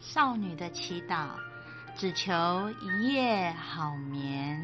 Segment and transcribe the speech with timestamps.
[0.00, 1.36] 少女的祈祷，
[1.94, 2.32] 只求
[2.80, 4.58] 一夜好眠。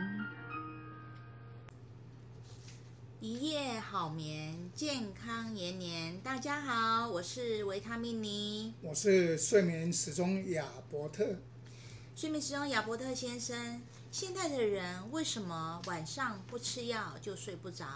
[3.21, 6.19] 一夜好眠，健康延年。
[6.22, 11.37] 大家好，我是维他命尼，我是睡眠时钟亚伯特。
[12.14, 17.87] 睡眠时钟亚伯特先生，现代的人为什么晚上不吃药就睡不着，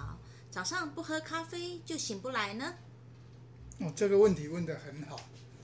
[0.50, 2.74] 早上不喝咖啡就醒不来呢？
[3.78, 5.18] 哦，这个问题问得很好，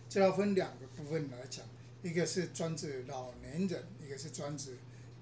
[0.09, 1.65] 这要分两个部分来讲，
[2.02, 4.77] 一个是专指老年人，一个是专指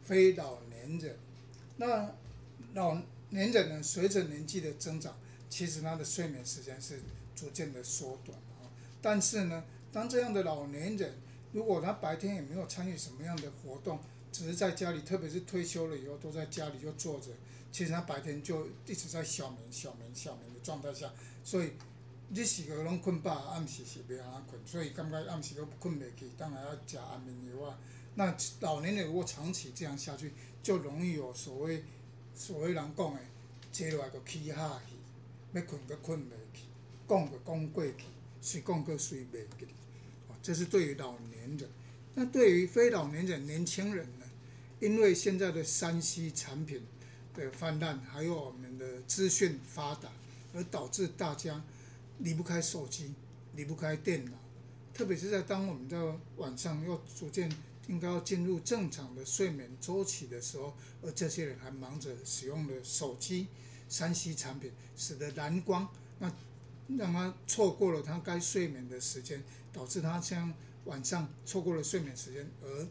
[0.04, 1.18] 非老年人。
[1.78, 2.12] 那
[2.74, 7.00] 老年人呢，随着年纪的增长，其实他的睡眠时间是
[7.34, 8.68] 逐渐的缩短啊。
[9.00, 11.14] 但是呢，当这样的老年人，
[11.52, 13.98] 如果他白天也没有参与什么样的活动，
[14.30, 17.30] 只是在家里，特别是退休了以后都在家里就坐着，
[17.72, 21.10] 其实他白天就一直在小眠、小眠、小眠的状态下，
[21.42, 21.72] 所以。
[22.32, 27.78] 日时个拢困饱，暗时是袂安困，所以感觉暗时都困袂去，当然要食安眠药啊。
[28.14, 31.84] 那老年人如果长期这样下去，就容易有所谓
[32.34, 33.20] 所谓人讲的
[33.72, 34.96] 坐落来就起哈去，
[35.52, 36.62] 要困阁困袂去，
[37.08, 37.94] 讲阁讲过去，
[38.40, 39.66] 睡讲阁睡袂去。
[40.28, 41.68] 哦，这是对于老年人。
[42.14, 44.26] 那对于非老年人、年轻人呢？
[44.80, 46.82] 因为现在的三 C 产品
[47.34, 50.08] 的泛滥，还有我们的资讯发达，
[50.54, 51.62] 而导致大家。
[52.18, 53.12] 离不开手机，
[53.54, 54.32] 离不开电脑，
[54.92, 55.98] 特别是在当我们在
[56.36, 57.50] 晚上要逐渐
[57.88, 63.48] 应该要进入正常的睡眠周期的时候，而这些人还忙着使用的手机、
[63.88, 66.32] 三 C 产品，使得蓝光那
[66.96, 69.42] 让他错过了他该睡眠的时间，
[69.72, 72.86] 导致他像晚上错过了睡眠时间，而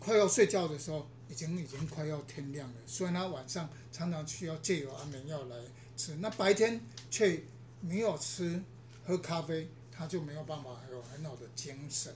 [0.00, 2.76] 快要睡觉的时候，已经已经快要天亮了。
[2.86, 5.56] 所以他晚上常常需要借由安眠药来
[5.96, 7.42] 吃，那白天却。
[7.86, 8.62] 没有吃
[9.04, 12.14] 喝咖啡，他就没有办法有很好的精神。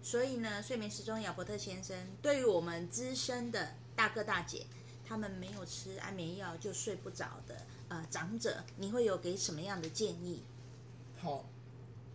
[0.00, 4.64] 所以呢，睡眠时钟亚伯特先生，对于我们资深的大哥大姐，
[5.04, 7.56] 他们没有吃安眠药就睡不着的
[7.88, 10.42] 呃长者，你会有给什么样的建议？
[11.20, 11.44] 好，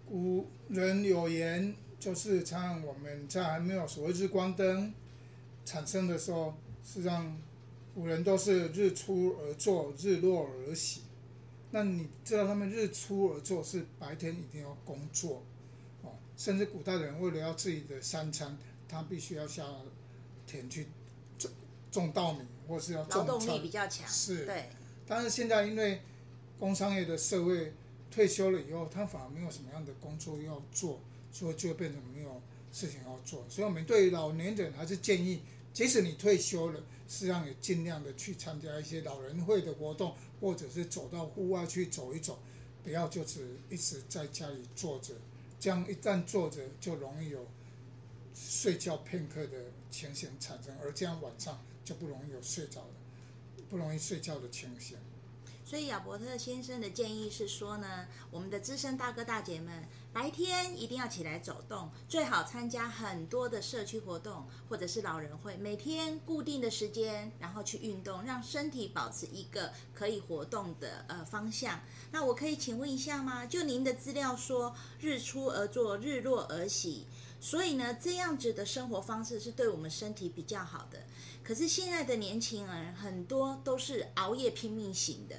[0.07, 4.93] 古人有言，就是像我们在还没有所谓日光灯
[5.65, 7.37] 产生的时候，实际上
[7.93, 11.02] 古人都是日出而作，日落而息。
[11.75, 15.43] 那你知道他们日出而作是白天一定要工作，
[16.03, 18.55] 哦，甚至古代的人为了要自己的三餐，
[18.87, 19.65] 他必须要下
[20.45, 20.85] 田去
[21.39, 21.49] 种
[21.91, 23.03] 种稻米，或是要。
[23.07, 24.07] 劳动力比较强。
[24.07, 24.45] 是。
[24.45, 24.69] 对。
[25.07, 26.01] 但是现在因为
[26.59, 27.73] 工商业的社会
[28.11, 30.99] 退休了以后，他反而没有什么样的工作要做，
[31.31, 32.39] 所以就变成没有
[32.71, 33.43] 事情要做。
[33.49, 35.41] 所以我们对于老年人还是建议。
[35.73, 36.79] 即使你退休了，
[37.09, 42.39] 实际上也尽量的去参加一些老人会的活动，或者是走到户外去走一走，
[42.83, 45.15] 不要就只一直在家里坐着。
[45.59, 47.47] 这样一旦坐着，就容易有
[48.35, 54.97] 睡觉片刻的情形产生，而这样晚上就不容易有睡着的，不容易睡觉的情形。
[55.65, 71.81] 所以亚伯特先生的建议是说呢，我们的资深大哥大姐们白天一定要起来走动，最好参加很多的社区活动或者是老人会，每天固定的时间，然后去运动，让身体保持一个可以活动的呃方向。
[72.11, 73.47] 那我可以请问一下吗？
[73.47, 77.07] 就您的资料说，日出而作，日落而息。
[77.39, 80.99] 所以呢，这样子的生活方式是对我们身体比较好的。
[81.43, 85.35] 可是现在的年轻人很多都是熬夜拼命型的，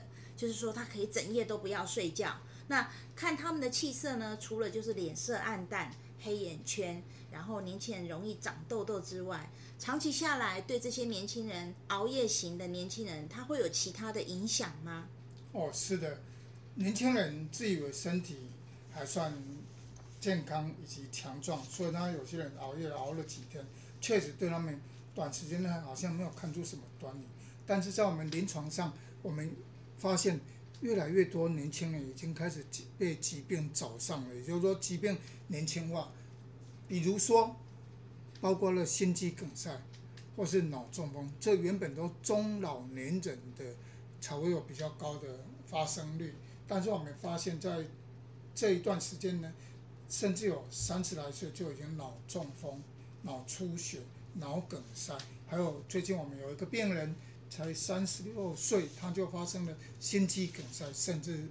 [0.46, 2.36] 就是说他可以整夜都不要睡觉。
[2.68, 5.90] 那看他们的气色呢，除了就是脸色暗淡、
[6.20, 15.08] 黑眼圈，然后年轻人容易长痘痘之外，长期下来对这些年轻人熬夜型的年轻人，他会有其他的影响吗？
[15.52, 16.20] 哦，是的，
[16.74, 18.36] 年轻人自以为身体
[18.92, 19.32] 还算。
[20.20, 23.62] 健康以及强壮，所以他有些人熬夜熬了几天，
[24.00, 24.80] 确实对他们
[25.14, 27.26] 短时间内好像没有看出什么端倪。
[27.66, 28.90] 但是在我们临床上，
[29.20, 29.54] 我们
[29.98, 30.40] 发现
[30.80, 32.64] 越来越多年轻人已经开始
[32.98, 35.16] 被疾病找上了，也就是说疾病
[35.48, 36.12] 年轻化。
[36.86, 37.56] 比如说，
[38.40, 39.82] 包括了心肌梗塞
[40.36, 43.64] 或是脑中风，这原本都中老年人的
[44.20, 46.34] 才会有比较高的发生率。
[46.66, 47.84] 但是我们发现，在
[48.54, 49.52] 这一段时间呢，
[50.08, 52.82] 甚至有三十来岁就已经脑中风、
[53.22, 54.00] 脑出血、
[54.34, 55.16] 脑梗塞，
[55.46, 57.14] 还有最近我们有一个病人
[57.48, 61.48] 才三十六岁，他就发生了心肌梗塞，甚至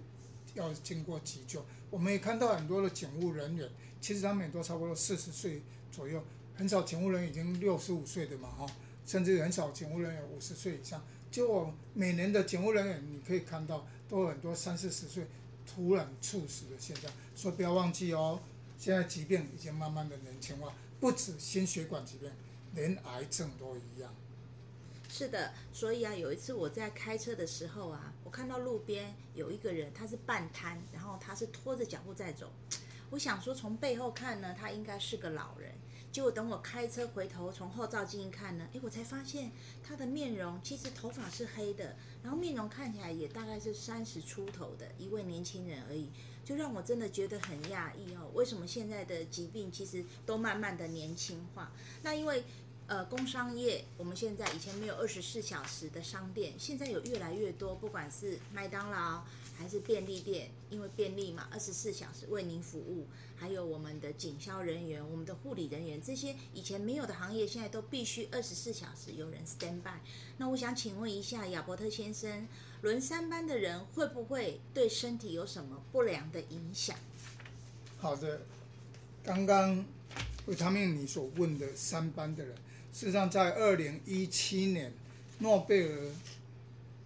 [0.53, 1.65] 要经过急救。
[1.89, 3.69] 我们也看到很多的警务人员，
[4.01, 5.61] 其实他们也都差不多四十岁
[5.91, 6.23] 左右，
[6.55, 8.65] 很少警务人员已经六十五岁的嘛，哈，
[9.05, 11.03] 甚至很少警务人员五十岁以上。
[11.31, 15.25] 就我每年的警务人员，你可以看到都有很多三四十岁
[15.65, 18.39] 突然猝死的现象，所以不要忘记哦。
[18.77, 22.29] 现在疾病已经慢慢的年轻化，不止心血管疾病，
[22.75, 24.13] 连癌症都一样。
[25.15, 32.51] 是的，所以啊，有一次我在开车的时候啊，我看到路边有一个人，他是半瘫，然后他是拖着脚步在走。
[33.11, 35.71] 我想说，从背后看呢，他应该是个老人。
[36.11, 39.51] 结果等我开车回头从后照镜一看呢，诶，我才发现
[39.83, 46.09] 他的面容其实头发是黑的，然后面容看起来也大概是三十出头的一位年轻人而已，
[46.43, 48.31] 就让我真的觉得很讶异哦。
[48.33, 51.71] 为什么现在的疾病其实都慢慢的年轻化？
[52.01, 52.43] 那因为。
[52.85, 59.23] 呃，工商业，我们现在以前没有二十四小时的商店，现在有越来越多，不管是麦当劳
[59.57, 63.07] 还是便利店，因为便利嘛，二十四小时为您服务。
[63.35, 69.99] 还有我们的警消人员、我们的护理人员，这些以前没有的行业，现在都必须二十四小时有人 stand by。
[70.37, 72.47] 那我想请问一下亚伯特先生，
[72.81, 76.95] 轮三班的人会不会对身体有什么不良的影响？
[77.97, 78.41] 好的，
[79.23, 79.83] 刚刚
[80.45, 82.53] 维他们你所问的三班的人。
[82.93, 84.93] 事实上，在二零一七年
[85.39, 86.11] 诺贝尔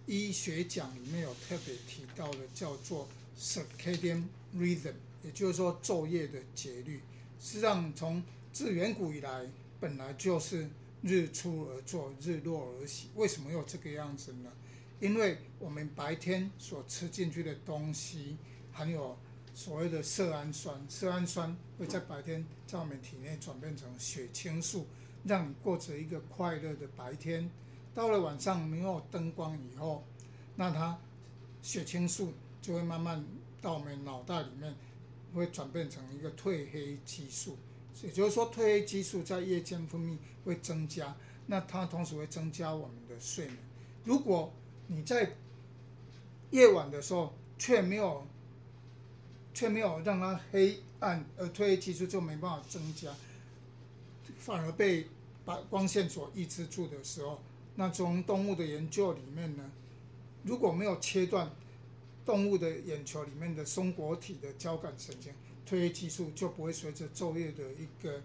[0.04, 3.08] 医学奖里面有特别提到的，叫做
[3.40, 4.24] circadian
[4.54, 4.92] rhythm，
[5.24, 7.00] 也就是说昼夜的节律。
[7.40, 9.46] 实际上，从自远古以来，
[9.80, 10.68] 本来就是
[11.00, 13.08] 日出而作，日落而息。
[13.14, 14.52] 为什么有这个样子呢？
[15.00, 18.36] 因为我们白天所吃进去的东西
[18.72, 19.16] 含有
[19.54, 24.86] 所谓的色氨酸，色氨酸会在白天在我们体内转变成血清素。
[25.28, 27.48] 让你过着一个快乐的白天，
[27.94, 30.02] 到了晚上没有灯光以后，
[30.56, 30.98] 那它
[31.62, 33.24] 血清素就会慢慢
[33.60, 34.74] 到我们脑袋里面，
[35.34, 37.56] 会转变成一个褪黑激素。
[38.02, 41.14] 也就是说，褪黑激素在夜间分泌会增加，
[41.46, 43.58] 那它同时会增加我们的睡眠。
[44.04, 44.52] 如果
[44.86, 45.34] 你在
[46.50, 48.26] 夜晚的时候却没有
[49.52, 53.12] 却没有让它黑暗，而褪黑激素就没办法增加。
[54.38, 55.06] 反而被
[55.48, 57.40] 把光线所抑制住的时候，
[57.76, 59.70] 那从动物的研究里面呢，
[60.42, 61.50] 如果没有切断
[62.26, 65.32] 动物的眼球里面的松果体的交感神经，
[65.66, 68.20] 褪黑激素就不会随着昼夜的一个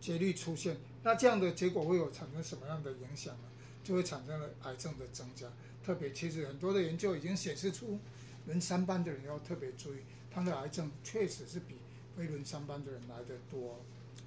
[0.00, 0.76] 节律出现。
[1.02, 3.48] 那这样的结果会有产生什么样的影响呢？
[3.82, 5.48] 就会产生了癌症的增加。
[5.84, 7.98] 特别其实很多的研究已经显示出，
[8.46, 9.98] 轮三班的人要特别注意，
[10.30, 11.74] 他的癌症确实是比
[12.16, 13.80] 非轮三班的人来得多。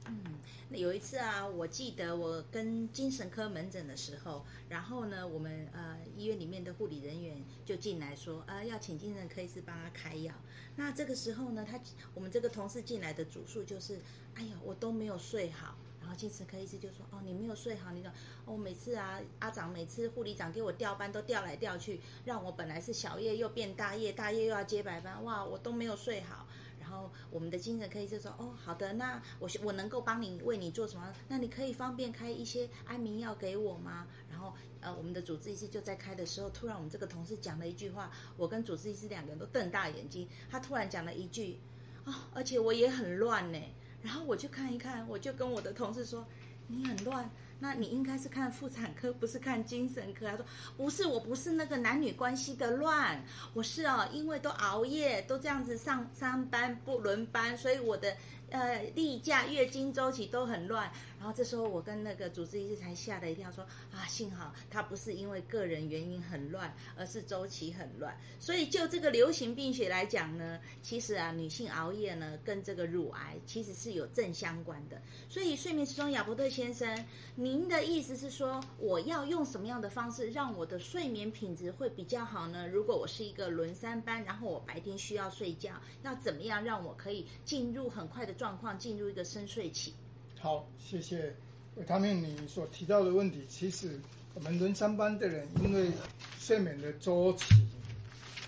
[0.06, 0.24] 嗯，
[0.70, 10.34] 那有一次啊，我记得我跟精神科门诊的时候，然后呢，我们呃医院里面的护理人员就进来说，呃，要请精神科医师帮他开药。
[10.76, 11.80] 那这个时候呢，他
[12.14, 14.00] 我们这个同事进来的主诉就是，
[14.36, 15.76] 哎呀，我都没有睡好。
[16.02, 18.12] 然后精神科医师就说，哦，你没有睡好，你说，
[18.46, 26.48] 哦，每次啊，阿长每次护理长给我调班都调来调去，让我本来是小夜又变大夜，大夜又要接白班，哇，我都没有睡好。
[26.92, 31.14] 然后我们的精神科医生说：“哦，好的，那我我能够帮你为你做什么？
[31.30, 40.28] 那你可以方便开一些安眠药给我吗？”然后呃，我们的主治医师就在开的时候，突然我们这个同事讲了一句话，我跟主治医师两个人都瞪大眼睛。
[40.50, 41.62] 他突然讲了一句
[42.04, 43.60] ：“哦，而且我也很乱呢。”
[44.04, 46.28] 然后我就看一看，我就跟我的同事说
[46.68, 47.30] ：“你很乱。”
[47.62, 50.28] 那你应该是看妇产科，不是看精神科。
[50.28, 53.24] 他说不是，我不是那个男女关系的乱，
[53.54, 58.14] 我是哦，因为都熬夜，都这样子上三班不轮班，所以我的。
[58.52, 68.14] 呃，例假、月经周期都很乱，然后这时候我跟那个主治医师才吓了一跳，说啊，幸好他不是因为个人原因很乱，而是周期很乱。
[68.42, 75.02] 所以就这个流行病学来讲呢，其实啊，女性熬夜呢，跟这个乳癌其实是有正相关的。
[75.30, 77.06] 所以睡眠时钟亚伯特先生，
[77.36, 82.68] 您的意思是说，我要用什么样的方式让我的睡眠品质会比较好呢？
[82.68, 85.72] 如果我是一个轮三班，然后我白天需要睡觉，
[86.04, 88.36] 要怎么样让我可以进入很快的？
[88.42, 89.94] 状况进入一个深睡期。
[90.40, 91.36] 好，谢谢
[91.76, 93.46] 维他命你所提到的问题。
[93.48, 94.00] 其实
[94.34, 95.92] 我们轮三班的人，因为
[96.40, 97.54] 睡眠的周期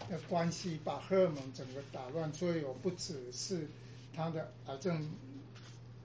[0.10, 3.68] 的关系，把荷尔蒙整个打乱，所以我不只是
[4.16, 5.08] 他的癌症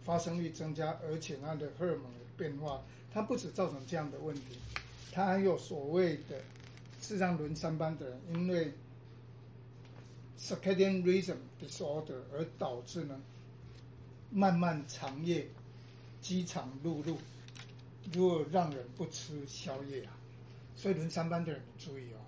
[0.04, 4.58] 发生率增加，而且他的荷尔蒙的变化，它不止造成这样的问题，
[5.12, 6.36] 它还有所谓的，
[7.00, 8.70] 事实上轮三班的人，因为
[10.38, 13.18] circadian rhythm disorder 而导致呢。
[14.30, 15.48] 漫漫长夜，
[16.20, 17.16] 饥肠辘辘，
[18.12, 20.12] 如果让人不吃宵夜啊，
[20.76, 22.20] 所以轮三班的人注意哦，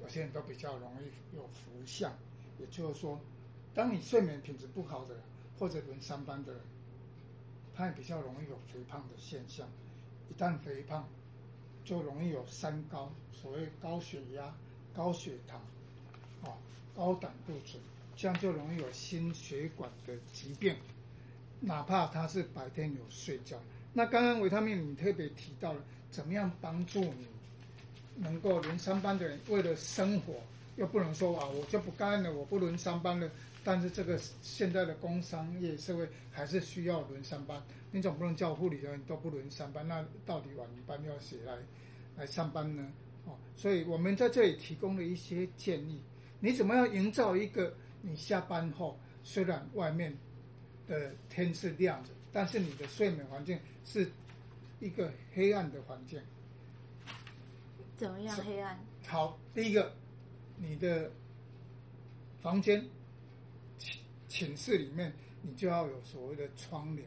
[0.00, 2.12] 有些人都比较容易有浮相，
[2.58, 3.20] 也就是说，
[3.74, 5.22] 当你睡眠品质不好的人，
[5.58, 6.62] 或者轮三班的人，
[7.76, 9.68] 他也比较容易有肥胖的现象。
[10.30, 11.06] 一旦肥胖，
[11.84, 14.54] 就容易有三高，所谓高血压、
[14.94, 15.60] 高血糖，
[16.42, 16.56] 啊，
[16.96, 17.82] 高胆固醇，
[18.16, 20.74] 这样就容易有心血管的疾病。
[21.64, 23.56] 哪怕他是白天有睡觉。
[23.92, 27.26] 那刚刚维他命你特别提到了，怎么样帮助你
[28.16, 30.34] 能够轮三班的人，为了生活
[30.76, 33.30] 又不能说啊，我就不干了，我不轮三班了。
[33.64, 41.54] 但是这个现在的工商业社会还是需要轮三班，你总不能叫护理人员都不轮三班，那到底晚班要谁来
[42.16, 42.90] 来上班呢？
[43.24, 46.00] 哦，所以我们在这里提供了一些建议，
[46.40, 50.16] 你怎么样营造一个你下班后虽然外面
[50.88, 54.10] 的天是亮着，但是你的睡眠环境是
[54.80, 56.20] 一个黑暗的环境。
[57.96, 58.78] 怎么样黑暗？
[59.06, 59.92] 好，第一个，
[60.56, 61.10] 你的
[62.40, 62.84] 房间
[63.78, 65.12] 寝寝室里面，
[65.42, 67.06] 你就要有所谓的窗帘，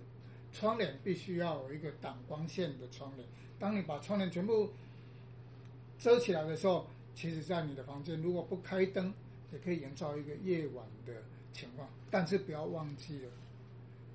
[0.53, 3.27] 窗帘必须要有一个挡光线的窗帘。
[3.59, 4.71] 当你把窗帘全部
[5.97, 9.13] 遮起来的时候，其实，在你的房间如果不开灯，
[9.51, 11.89] 也可以营造一个夜晚的情况。
[12.11, 13.31] 但是不要忘记了，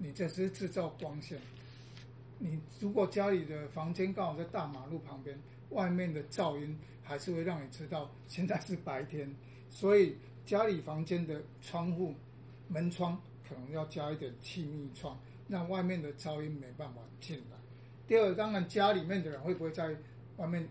[0.03, 1.39] 你这是制造光线。
[2.39, 5.39] 你如果家里的房间刚好在大马路旁边，
[5.69, 9.31] 外面的噪音还是会让你知道现在是白天。
[9.69, 10.17] 所以
[10.47, 12.15] 家里房间的窗户、
[12.67, 17.59] 门窗可能要加一点气密窗，让外面的噪音没办法进来。
[18.09, 19.95] 第二，当然家里面的人会不会在
[20.39, 20.67] 外面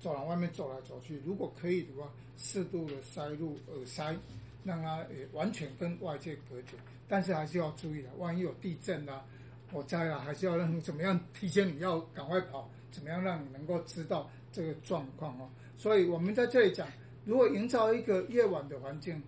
[0.00, 1.20] 走廊外面走来走去？
[1.22, 4.16] 如果可以的话，适度的塞入耳塞，
[4.64, 6.76] 让它也完全跟外界隔绝。
[7.08, 9.24] 但是还是要注意的，万一有地震啊、
[9.72, 15.48] 火灾啊，还是要让你怎么样提前你要赶快跑，怎么样让你能够知道这个状况哦。
[15.76, 16.86] 所以我们在这里讲，
[17.24, 19.22] 如果营造一个夜晚的环境，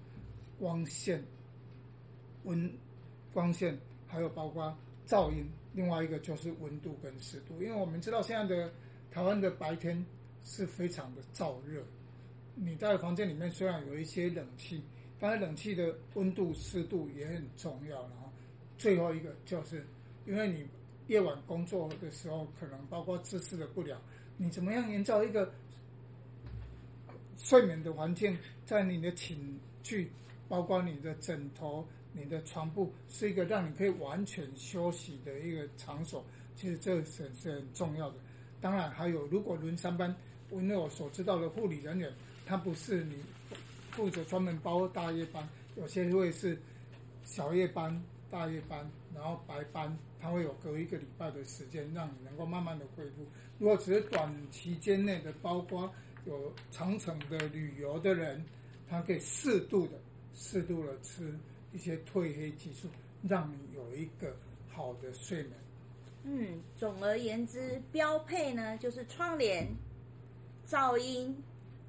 [0.58, 1.24] 光线、
[2.44, 2.70] 温、
[3.32, 5.48] 光线，还有包括噪音。
[5.72, 8.72] 另外一个就是温度跟湿度，因为我们知道现在的
[9.08, 10.04] 台湾的白天
[10.44, 11.80] 是非常的燥热。
[12.56, 14.82] 你在房间里面虽然有一些冷气，
[15.20, 18.00] 当然冷气的温度、湿度也很重要。
[18.00, 18.32] 然后
[18.78, 19.86] 最后一个就是，
[20.26, 20.66] 因为你
[21.06, 24.00] 夜晚工作的时候，可能包括姿势的不良，
[24.36, 25.52] 你怎么样营造一个
[27.36, 29.38] 睡眠的环境，在你的寝
[29.82, 30.10] 具，
[30.48, 31.86] 包括你的枕头。
[32.12, 36.24] 你的床铺是一个让你可以完全休息的一个场所，
[36.56, 38.16] 其实这是是很重要的。
[38.60, 40.12] 当然还有，如果轮三班，
[40.50, 42.12] 因为我所知道的护理人员，
[42.44, 43.14] 他不是你
[43.92, 46.58] 负责专门包大夜班，有些会是
[47.24, 53.26] 小夜班、大夜班，然后白班，他会有隔一个礼拜的时间，让你能够慢慢的恢复。
[53.58, 55.92] 如果只是短期间内的，包括
[56.24, 58.44] 有长程的旅游的人，
[58.88, 60.00] 他可以适度的、
[60.34, 61.34] 适度的吃。
[61.72, 62.88] 一些褪黑激素，
[63.22, 64.34] 让你有一个
[64.68, 65.52] 好的睡眠。
[66.24, 69.68] 嗯，总而言之，标配呢就是窗帘、
[70.66, 71.32] 噪音、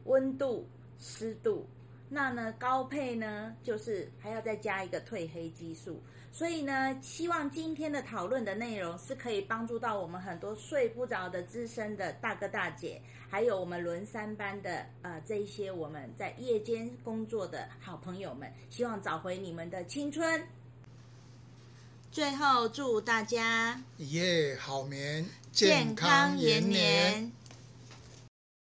[0.04, 0.68] 温度、
[1.00, 1.66] 湿度。
[2.14, 6.04] 那呢高配呢就是还要再加一个褪黑激素。
[6.34, 20.42] 所以呢，希望今天的讨论的内容是可以帮助到我们很多睡不着的资深的大哥大姐，还有我们轮三班的呃这一些我们在夜间工作的好朋友们，希望找回你们的青春。
[22.12, 27.30] 最后祝大家一夜好眠，健康延年。